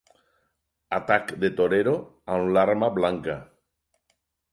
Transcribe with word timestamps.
Atac 0.97 1.33
de 1.43 1.51
torero 1.59 1.93
amb 2.37 2.49
l'arma 2.55 2.89
blanca. 2.97 3.37